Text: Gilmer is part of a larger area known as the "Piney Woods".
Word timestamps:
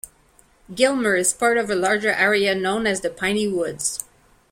Gilmer 0.73 1.15
is 1.15 1.31
part 1.31 1.57
of 1.57 1.69
a 1.69 1.75
larger 1.75 2.11
area 2.11 2.55
known 2.55 2.87
as 2.87 3.01
the 3.01 3.09
"Piney 3.11 3.47
Woods". 3.47 4.03